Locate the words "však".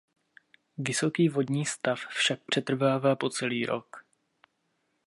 1.99-2.39